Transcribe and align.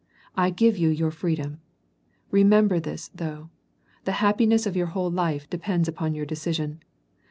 I 0.35 0.49
give 0.49 0.79
you 0.79 0.89
your 0.89 1.11
freedom. 1.11 1.61
Remember 2.31 2.79
this, 2.79 3.09
though, 3.13 3.51
the 4.05 4.13
happiness 4.13 4.65
of 4.65 4.75
your 4.75 4.87
whole 4.97 5.11
life 5.11 5.47
depends 5.47 5.87
upon 5.87 6.15
your 6.15 6.25
decision. 6.25 6.81